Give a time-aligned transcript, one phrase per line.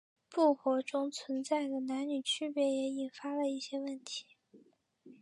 [0.31, 4.25] 部活中存在的男女区别已引发了一些问题。